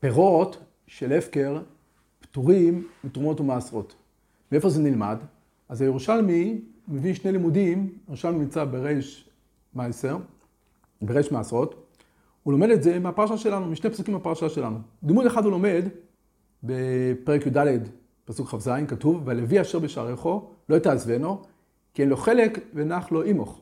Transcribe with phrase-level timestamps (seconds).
[0.00, 1.62] פירות של הפקר
[2.20, 3.94] פטורים מתרומות ומעשרות.
[4.52, 5.18] מאיפה זה נלמד?
[5.68, 9.28] אז הירושלמי מביא שני לימודים, הירושלמי נמצא בריש
[9.74, 10.18] מייסר,
[11.02, 11.86] בריש מעשרות,
[12.42, 14.78] הוא לומד את זה מהפרשה שלנו, משני פסוקים מהפרשה שלנו.
[15.02, 15.84] לימוד אחד הוא לומד
[16.62, 17.88] בפרק י"ד,
[18.24, 21.42] פסוק כ"ז, כתוב, והלוי אשר בשעריכו לא תעזבנו,
[21.94, 23.60] כי אין לו חלק ונח לו אימוך.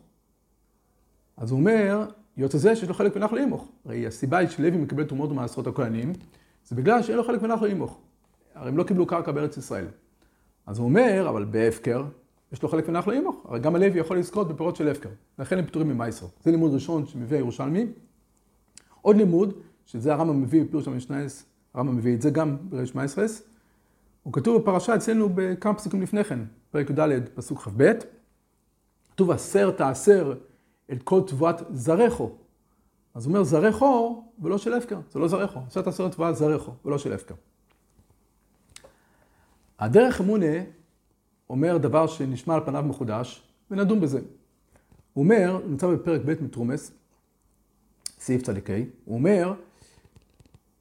[1.37, 2.07] אז הוא אומר,
[2.39, 3.69] יוצא זה שיש לו חלק ונח לו אימוך.
[3.85, 6.13] הרי הסיבה היא שלוי מקבל תרומות ומעשרות הכהנים,
[6.65, 7.99] זה בגלל שאין לו חלק ונח לו אימוך.
[8.55, 9.87] הרי הם לא קיבלו קרקע בארץ ישראל.
[10.67, 12.05] אז הוא אומר, אבל בהפקר,
[12.53, 13.47] יש לו חלק ונח לו אימוך.
[13.49, 15.09] הרי גם הלוי יכול לזכות בפירות של הפקר.
[15.39, 16.27] לכן הם פטורים ממייסר.
[16.45, 17.87] זה לימוד ראשון שמביא הירושלמי.
[19.03, 19.55] עוד לימוד,
[19.87, 23.43] שזה הרמב"ם מביא בפירוש המשנייס, הרמב"ם מביא את זה גם בריש מייסרס.
[24.23, 26.39] הוא כתוב בפרשה אצלנו בכמה פסוקים לפני כן,
[26.71, 27.93] פרק י"ד, פסוק כ"ב.
[29.11, 30.35] כתוב, עשר תעשר
[30.93, 32.31] את כל תבואת זרחו.
[33.15, 35.61] אז הוא אומר זרחו ולא של הפקר, זה לא זרחו.
[35.67, 37.35] עשר תעשר את תבואת זרחו ולא של הפקר.
[39.79, 40.63] הדרך אמונה
[41.51, 44.21] אומר דבר שנשמע על פניו מחודש, ונדון בזה.
[45.13, 46.93] הוא אומר, נמצא בפרק ב' מתרומס,
[48.19, 49.55] סעיף צדיקי, הוא אומר,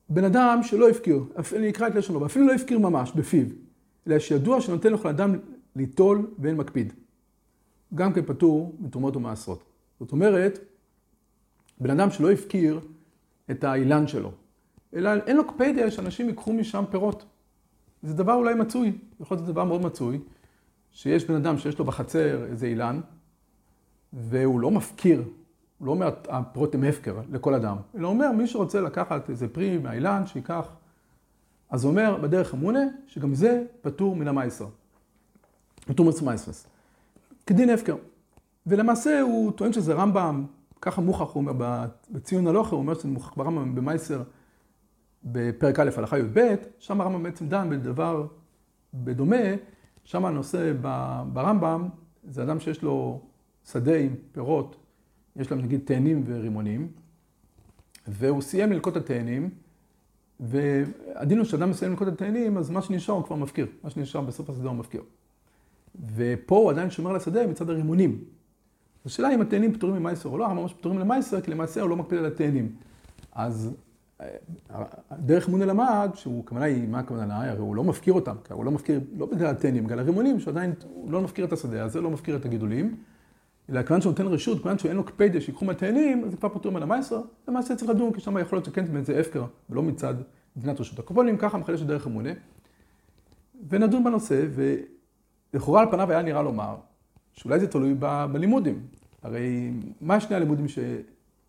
[0.10, 1.24] בן אדם שלא הפקיר,
[1.56, 3.46] אני אקרא את לשונו, ואפילו לא הפקיר ממש בפיו,
[4.08, 5.36] אלא שידוע שנותן לכל אדם
[5.76, 6.94] ליטול ואין מקפיד.
[7.96, 9.67] גם כן פטור מתרומות ומעשרות.
[10.00, 10.60] זאת אומרת,
[11.80, 12.80] בן אדם שלא הפקיר
[13.52, 14.32] את האילן שלו,
[14.94, 17.26] אלא אין לו קפדיה שאנשים ייקחו משם פירות.
[18.04, 20.20] זה דבר אולי מצוי, יכול להיות דבר מאוד מצוי,
[20.92, 23.02] שיש בן אדם שיש לו בחצר איזה אילן,
[24.14, 25.24] והוא לא מפקיר,
[25.78, 29.78] הוא לא אומר הפירות הם הפקר לכל אדם, אלא אומר מי שרוצה לקחת איזה פרי
[29.78, 30.68] מהאילן, שייקח.
[31.70, 34.68] אז הוא אומר בדרך אמונה, שגם זה פטור מן המייסר.
[35.86, 36.68] פטור מצמייסרס.
[37.46, 37.96] כדין הפקר.
[38.68, 40.46] ולמעשה הוא טוען שזה רמב"ם,
[40.82, 41.78] ככה מוכח, הוא אומר
[42.12, 44.24] בציון הלוכר, הוא אומר שזה מוכח ברמב"ם במייסר
[45.24, 48.28] בפרק א', הלכה י"ב, שם הרמב"ם בעצם דן בדבר
[48.94, 49.46] בדומה,
[50.04, 50.74] שם הנושא
[51.34, 51.90] ברמב"ם,
[52.24, 53.22] זה אדם שיש לו
[53.72, 54.76] שדה עם פירות,
[55.36, 56.88] יש להם נגיד תאנים ורימונים,
[58.08, 59.50] והוא סיים ללקוט את התאנים,
[60.40, 64.22] והדין הוא שאדם מסיים ללקוט את התאנים, אז מה שנשאר הוא כבר מפקיר, מה שנשאר
[64.22, 65.02] בסוף השדה הוא מפקיר.
[66.16, 68.24] ופה הוא עדיין שומר על השדה מצד הרימונים.
[69.08, 72.20] השאלה אם התאנים פטורים ממייסר או לא, ממש פטורים למייסר, כי למעשה הוא לא מקפיד
[72.20, 72.72] על התאנים.
[73.32, 73.76] אז
[75.12, 77.52] דרך אמונה למד, שהוא, היא, מה הכוונה לה?
[77.52, 81.12] הרי הוא לא מפקיר אותם, הוא לא מפקיר, לא בגלל הטנים, בגלל הרימונים, שעדיין הוא
[81.12, 82.96] לא מפקיר את השדה הזה, לא מפקיר את הגידולים,
[83.70, 86.72] אלא כיוון שהוא נותן רשות, כיוון שאין לו קפדיה שיקחו מהטענים, אז זה כבר פטור
[86.72, 90.14] מן המייסר, למעשה צריך לדון, כי שם יכול להיות שכן זה הפקר, ולא מצד
[90.56, 92.30] מדינת רשות הקופונים, ככה מחדש את דרך אמונה.
[93.70, 94.46] ונדון בנושא,
[95.54, 96.76] ולכאורה על פניו היה נראה לומר,
[97.38, 98.88] שאולי זה תלוי ב, בלימודים.
[99.24, 99.72] הרי
[100.02, 100.80] מה שני הלימודים ש,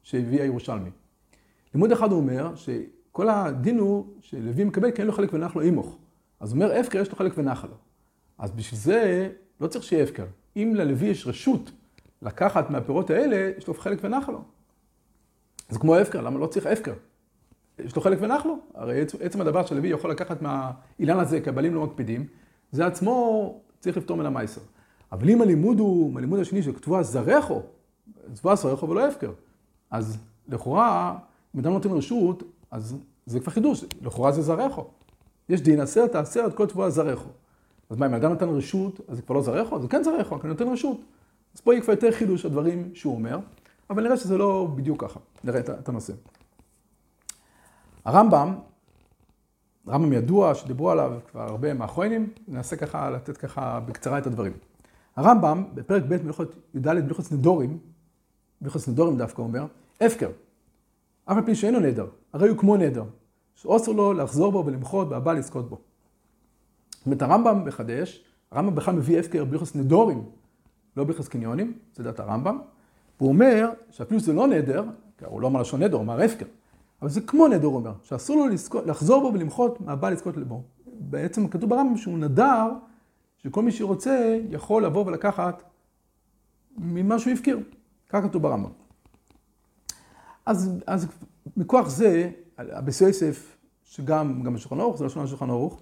[0.03, 0.91] שהביא הירושלמי?
[1.75, 5.63] לימוד אחד הוא אומר שכל הדין הוא שלוי מקבל כי אין לו חלק ונח לו
[5.63, 5.99] אימוך.
[6.41, 7.75] אז הוא אומר הפקר יש לו חלק ונח לו.
[8.39, 10.25] אז בשביל זה לא צריך שיהיה הפקר.
[10.57, 11.71] אם ללוי יש רשות
[12.23, 14.43] לקחת מהפירות האלה, יש לו חלק ונח לו.
[15.69, 16.95] זה כמו הפקר, למה לא צריך הפקר?
[17.79, 18.59] יש לו חלק ונח לו.
[18.75, 22.27] הרי עצם הדבר שלוי יכול לקחת מהאילן הזה, כי הבעלים לא מקפידים,
[22.73, 24.61] זה עצמו צריך לפתור מן המייסר.
[25.13, 27.63] אבל אם הלימוד הוא, הלימוד השני שכתבו זרחו,
[28.35, 29.33] צבוע זרחו ולא הפקר.
[29.91, 31.19] אז לכאורה,
[31.55, 32.97] אם אדם נותן רשות, אז
[33.27, 34.85] זה כבר חידוש, לכאורה זה זרחו.
[35.49, 37.29] יש דין עשרת העשרת כל תבואה זרחו.
[37.91, 39.81] אז מה, אם אדם נתן רשות, אז זה כבר לא זרחו?
[39.83, 41.01] זה כן זרחו, כי אני נותן רשות.
[41.55, 43.39] אז פה יהיה כבר יותר חידוש הדברים שהוא אומר,
[43.91, 45.21] אבל נראה שזה לא בדיוק ככה.
[45.45, 46.13] נראה את הנושא.
[48.05, 48.55] הרמב"ם,
[49.89, 54.53] רמב"ם ידוע שדיברו עליו כבר הרבה מאחרונים, ננסה ככה לתת ככה בקצרה את הדברים.
[55.19, 57.79] הרמב"ם, בפרק ב' מלכות י"ד מלכות נדורים,
[58.63, 59.67] מלכות נדורים דווקא אומר,
[60.01, 60.31] הפקר.
[61.25, 63.05] אף על פי שאינו נדר, הרי הוא כמו נדר,
[63.55, 65.79] שאוסר לו לחזור בו ולמחות והבא לזכות בו.
[66.91, 70.25] זאת אומרת, הרמב"ם מחדש, הרמב"ם בכלל מביא הפקר ביחס נדורים,
[70.97, 72.59] לא ביחס קניונים, זה דעת הרמב"ם,
[73.21, 74.85] והוא אומר שאפילו שזה לא נדר,
[75.27, 76.47] הוא לא אומר לשון נדר, הוא אומר הפקר,
[77.03, 80.63] אבל זה כמו נדר, הוא אומר, שאסור לו לזכות, לחזור בו ולמחות מהבא לזכות לבו.
[80.87, 82.69] בעצם כתוב ברמב"ם שהוא נדר,
[83.39, 85.63] שכל מי שרוצה יכול לבוא ולקחת
[86.77, 87.61] ממה שהוא הפקיר.
[88.09, 88.71] כך כתוב ברמב"ם.
[90.47, 91.07] אז, אז
[91.57, 95.81] מכוח זה, אבס יוסף, שגם גם בשולחן ערוך, זה לשון השולחן ערוך,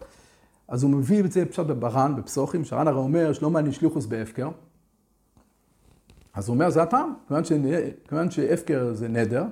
[0.68, 4.48] אז הוא מביא את זה פשוט בברן, בפסוחים, שרן הרי אומר שלא מעניין שליחוס בהפקר.
[6.34, 7.52] אז הוא אומר, זה הטעם, כיוון, ש...
[8.08, 9.44] כיוון שהפקר זה נדר,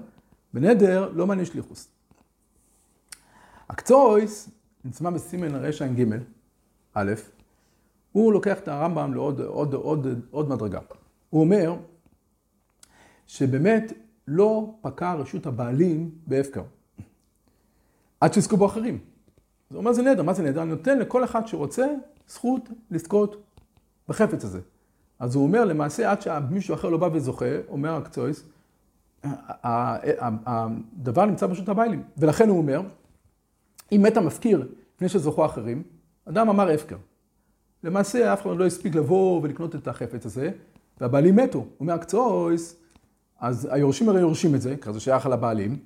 [0.54, 1.88] בנדר לא מעניין שליחוס.
[3.68, 4.48] הקצויס,
[4.84, 6.04] נצמא בסימן רע"ג,
[6.94, 7.12] א',
[8.14, 10.78] הוא לוקח את הרמב"ם לעוד עוד, עוד, עוד מדרגה.
[11.31, 11.75] הוא אומר
[13.26, 13.93] שבאמת
[14.28, 16.62] לא פקע רשות הבעלים בהפקר.
[18.20, 18.99] עד שיזכו בו אחרים.
[19.70, 20.62] זה אומר זה נדר, מה זה נדר?
[20.62, 21.87] אני נותן לכל אחד שרוצה
[22.28, 23.37] זכות לזכות
[24.08, 24.60] בחפץ הזה.
[25.19, 28.44] אז הוא אומר למעשה עד שמישהו אחר לא בא וזוכה, אומר הקצויס,
[29.62, 32.02] הדבר נמצא ברשות הביילים.
[32.19, 32.81] ולכן הוא אומר,
[33.93, 35.82] אם מת המפקיר לפני שזוכו אחרים,
[36.25, 36.96] אדם אמר הפקר.
[37.84, 40.50] למעשה אף אחד לא הספיק לבוא ולקנות את החפץ הזה,
[41.00, 41.58] והבעלים מתו.
[41.58, 42.76] הוא אומר הקצויס,
[43.40, 45.78] אז היורשים הרי יורשים את זה, כי זה שייך לבעלים,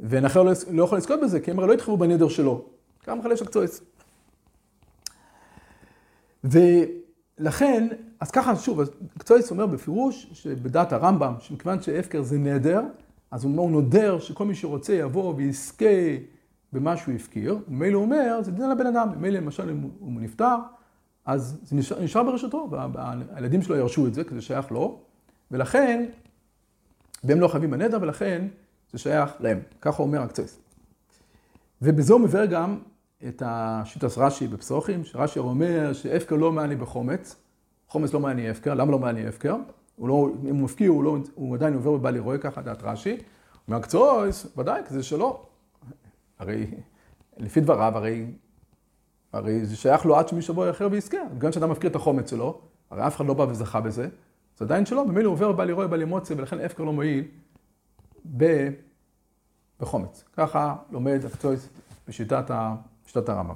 [0.00, 2.64] ואחר לא, לא יכול לזכות בזה, כי הם הרי לא התחייבו בנדר שלו.
[3.02, 3.82] כמה מחלש הקצועס.
[6.44, 7.88] ולכן,
[8.20, 8.80] אז ככה, שוב,
[9.16, 12.82] הקצועס אומר בפירוש שבדעת הרמב"ם, שמכיוון שהפקר זה נדר,
[13.30, 15.86] אז הוא אומר, הוא נודר שכל מי שרוצה יבוא ויזכה
[16.72, 20.56] במה שהוא הפקיר, ומילא הוא אומר, זה דין לבן אדם, מילא למשל אם הוא נפטר,
[21.24, 24.98] אז זה נשאר, נשאר ברשותו, והילדים שלו ירשו את זה, כי זה שייך לו,
[25.50, 26.06] ולכן,
[27.24, 28.46] והם לא חייבים בנדר, ולכן
[28.92, 29.60] זה שייך להם.
[29.80, 30.58] ככה אומר הקצועס.
[31.82, 32.78] ובזה הוא מבאר גם
[33.28, 37.36] את השיטס רש"י בפסוחים, שרש"י אומר שהפקר לא מעני בחומץ,
[37.88, 39.56] חומץ לא מעני הפקר, למה לא מעני הפקר?
[39.96, 43.10] הוא לא, אם הוא מפקיר, הוא, לא, הוא עדיין עובר בבעלי רואה, ככה דעת רש"י.
[43.10, 43.18] הוא
[43.68, 45.46] אומר, קצויס, ודאי, כי זה שלו.
[46.38, 46.66] הרי,
[47.36, 48.26] לפי דבריו, הרי,
[49.34, 51.18] הרי זה שייך לו עד שמישהו יבוא אחר ויזכה.
[51.38, 52.60] גם כשאדם מפקיר את החומץ שלו,
[52.90, 54.08] הרי אף אחד לא בא וזכה בזה,
[54.58, 57.24] זה עדיין שלו, במילא הוא עובר בבעלי רואה, בבעלי מוצא, ולכן הפקר לא מועיל
[58.36, 58.68] ב...
[59.80, 60.24] בחומץ.
[60.32, 61.68] ככה לומד הקצויס
[62.08, 62.74] בשיטת ה...
[63.14, 63.54] הרמב"ם.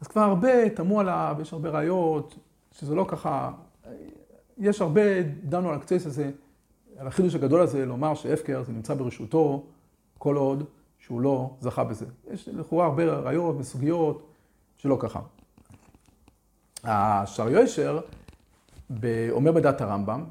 [0.00, 2.38] אז כבר הרבה תמו עליו, יש הרבה ראיות,
[2.72, 3.50] שזה לא ככה,
[4.58, 6.30] יש הרבה, דנו על הקצייס הזה,
[6.98, 9.66] על החידוש הגדול הזה, לומר שהפקר זה נמצא ברשותו
[10.18, 10.64] כל עוד
[10.98, 12.06] שהוא לא זכה בזה.
[12.30, 14.26] יש לכאורה הרבה ראיות וסוגיות
[14.76, 15.20] שלא ככה.
[16.84, 18.00] השער יושר
[19.30, 20.24] אומר בדעת הרמב"ם,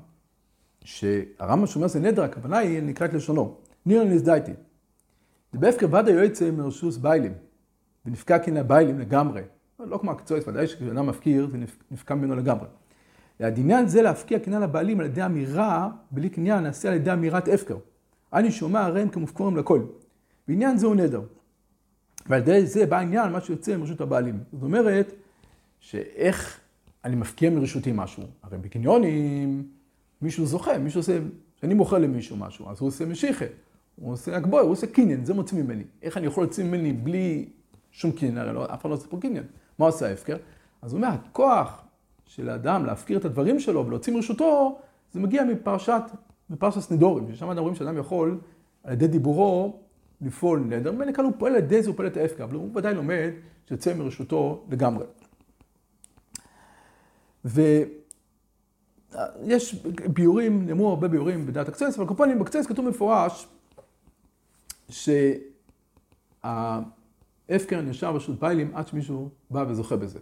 [0.83, 3.55] שהרמב"ם שאומר זה נדר, הכוונה היא נקראת לשונו.
[3.85, 4.51] נירא נזדייתי.
[5.53, 7.33] בהפקר ודאי יועצה מרשוס ביילים,
[8.05, 9.41] ונפקע כן הביילים לגמרי.
[9.79, 11.57] לא כמו הקצועץ, ודאי שכשאדם מפקיר זה
[11.91, 12.67] נפקע ממנו לגמרי.
[13.39, 17.77] הדניין זה להפקיע קניין לבעלים על ידי אמירה, בלי קניין נעשה על ידי אמירת הפקר.
[18.33, 19.81] אני שומע הרי הם כמופקורים לכל.
[20.47, 21.21] בעניין זה הוא נדר.
[22.25, 24.39] ועל ידי זה בא העניין, מה שיוצא מרשות הבעלים.
[24.53, 25.13] זאת אומרת,
[25.79, 26.59] שאיך
[27.05, 28.23] אני מפקיע מרשותי משהו.
[28.43, 29.67] הרי בקניונים
[30.21, 31.19] מישהו זוכה, מישהו עושה,
[31.57, 33.45] כשאני מוכר למישהו משהו, אז הוא עושה משיחה.
[33.95, 35.83] הוא עושה הגבוה, הוא עושה קניין, זה מוציא ממני.
[36.01, 37.49] איך אני יכול להוציא ממני בלי
[37.91, 38.37] שום קניין?
[38.37, 39.43] הרי לא, אף אחד לא עושה פה קניין.
[39.79, 40.37] מה עושה ההפקר?
[40.81, 41.81] אז הוא אומר, הכוח
[42.25, 44.79] של האדם להפקיר את הדברים שלו ולהוציא מרשותו,
[45.13, 46.01] זה מגיע מפרשת,
[46.49, 48.39] מפרשת סנידורים, ששם אנחנו רואים שאדם יכול
[48.83, 49.79] על ידי דיבורו
[50.21, 50.91] לפעול נדר.
[50.91, 53.29] ממילא כאן הוא פועל על ידי זה, הוא פועל את ההפקר, אבל הוא ודאי לומד
[53.67, 55.05] שיוצא מרשותו לגמרי.
[57.45, 63.47] ויש ביורים, נאמרו הרבה ביורים בדעת הקצץ, אבל קופונים בקצץ כתוב מפורש
[64.89, 65.21] שההפקר
[67.81, 70.19] נשאר ברשות פיילים עד שמישהו בא וזוכה בזה.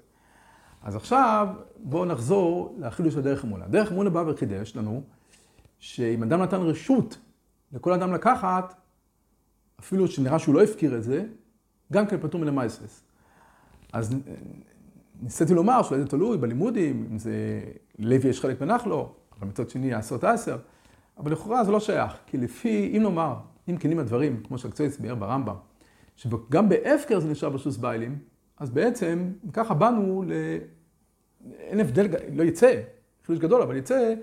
[0.84, 1.48] אז עכשיו
[1.78, 3.68] בואו נחזור לחידוש של דרך אמונה.
[3.68, 5.04] דרך אמונה בא וחידש לנו
[5.80, 7.18] שאם אדם נתן רשות
[7.74, 8.76] לכל אדם לקחת,
[9.80, 11.26] אפילו שנראה שהוא לא הפקיר את זה,
[11.94, 13.04] גם כן פטור מן המייסרס.
[13.94, 14.16] אז
[15.22, 17.62] ניסיתי לומר שאולי זה תלוי בלימודים, אם זה
[18.00, 20.58] לוי יש חלק בנחלו, אבל מצד שני עשרות עשר,
[21.18, 23.36] אבל לכאורה זה לא שייך, כי לפי, אם נאמר,
[23.70, 25.56] אם כנים הדברים, כמו שהקצועץ ביאר ברמב"ם,
[26.16, 28.20] שגם בהפקר זה נשאר בשוס ביילים,
[28.58, 30.32] אז בעצם ככה באנו ל...
[31.52, 32.82] אין הבדל, לא יצא,
[33.26, 34.14] חידוש גדול, אבל יצא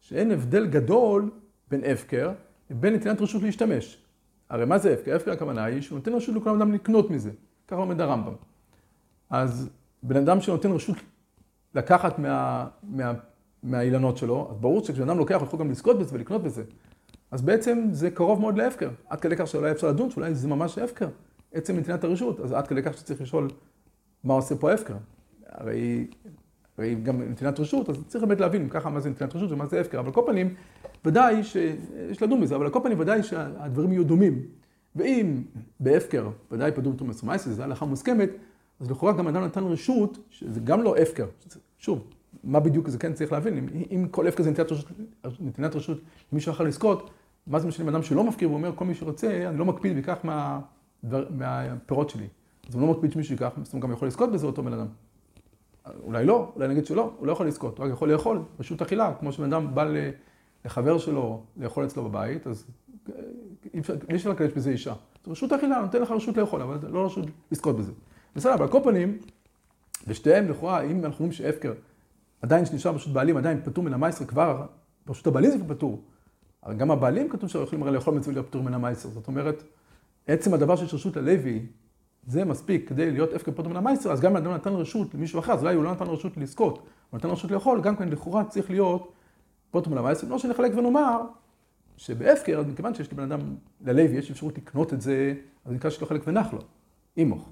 [0.00, 1.30] שאין הבדל גדול
[1.70, 2.32] בין הפקר
[2.70, 4.01] לבין נתינת רשות להשתמש.
[4.52, 5.16] הרי מה זה הפקר?
[5.16, 7.30] הפקר הכוונה היא שהוא נותן רשות לכולם אדם לקנות מזה.
[7.68, 8.32] ככה עומד הרמב"ם.
[9.30, 9.70] אז
[10.02, 10.96] בן אדם שנותן רשות
[11.74, 13.12] לקחת מה, מה,
[13.62, 16.64] מהאילנות שלו, אז ברור שכשבן אדם לוקח הוא יכול גם לזכות בזה ולקנות בזה.
[17.30, 18.90] אז בעצם זה קרוב מאוד להפקר.
[19.08, 21.08] עד כדי כך שאולי אפשר לדון שאולי זה ממש הפקר.
[21.52, 23.48] עצם נתינת הרשות, אז עד כדי כך שצריך לשאול
[24.24, 24.94] מה עושה פה ההפקר.
[25.46, 26.06] הרי,
[26.78, 29.80] הרי גם נתינת רשות, אז צריך באמת להבין ככה מה זה נתינת רשות ומה זה
[29.80, 29.98] הפקר.
[29.98, 30.54] אבל על כל פנים,
[31.04, 34.42] ודאי שיש לדון בזה, אבל על כל פנים ודאי שהדברים יהיו דומים.
[34.96, 35.42] ואם
[35.80, 38.28] בהפקר, ודאי פדום תומס ומייסס, זו הלכה מוסכמת,
[38.80, 41.26] אז לכאורה גם אדם נתן רשות, שזה גם לא הפקר.
[41.78, 42.04] שוב,
[42.44, 44.86] מה בדיוק זה כן צריך להבין, אם, אם כל הפקר זה נתינת רשות,
[45.40, 46.00] נתינת רשות
[46.32, 47.10] למישהו אחר לזכות,
[47.46, 50.18] מה זה משנה עם אדם שלא מפקיר ואומר, כל מי שרוצה, אני לא מקפיד ויקח
[50.24, 50.60] מה,
[51.30, 52.26] מהפירות שלי.
[52.68, 54.86] אז הוא לא מקפיד שמישהו ייקח, זאת אומרת, גם יכול לזכות בזה אותו בן אדם.
[56.02, 59.14] אולי לא, אולי נגיד שלא, הוא לא יכול לזכות, הוא רק יכול לאכול, רשות אכילה,
[59.20, 59.86] כמו שבן אדם בא
[60.64, 62.66] לחבר שלו לאכול אצלו בבית, אז
[63.74, 64.94] אי אפשר לקדש בזה אישה.
[65.24, 67.92] זו רשות אכילה, נותן לך רשות לאכול, אבל לא רשות לזכות בזה.
[68.36, 69.18] בסדר, אבל על כל פנים,
[70.08, 71.72] בשתיהם לכאורה, אם אנחנו אומרים שהפקר
[72.42, 74.66] עדיין שנשאר ברשות בעלים, עדיין פטור מן המייסר כבר,
[75.06, 76.02] ברשות הבעלים זה פטור.
[76.62, 79.08] הרי גם הבעלים כתוב שהם יכולים הרי לאכול מצווה להיות פטור מן המייסר.
[79.08, 79.62] זאת אומרת,
[80.26, 81.66] עצם הדבר שיש רשות ללוי,
[82.26, 85.38] זה מספיק כדי להיות הפקר פוטו מן המייסר, אז גם אם אדם נתן רשות למישהו
[85.38, 86.78] אחר, אז אולי הוא לא נתן רשות לזכות,
[87.10, 89.12] הוא נתן רשות לאכול, גם כן לכאורה צריך להיות
[89.70, 91.20] פוטו מן המייסר, לא שנחלק ונאמר
[91.96, 93.40] שבהפקר, אז מכיוון שיש לבן אדם,
[93.80, 96.58] ללוי יש אפשרות לקנות את זה, אז נקרא לו חלק ונח לו,
[97.16, 97.48] אימוך.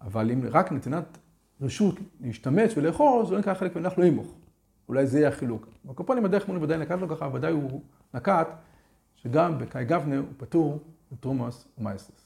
[0.00, 1.18] אבל אם רק נתינת
[1.60, 4.34] רשות להשתמש ולאכול, זה לא נקרא חלק ונח לו אימוך.
[4.88, 5.66] אולי זה יהיה החילוק.
[5.84, 7.80] בקופונים הדרך מולי ודאי נקט לו ככה, ודאי הוא
[8.14, 8.48] נקט,
[9.16, 10.78] שגם בקאי גבנה הוא פטור
[11.12, 12.21] בתרומוס ומייסרס.